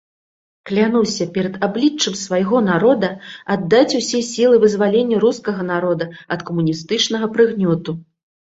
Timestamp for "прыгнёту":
7.39-7.91